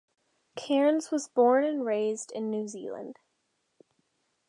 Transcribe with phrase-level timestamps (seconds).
[0.55, 3.17] Cairns was born and raised in New Zealand.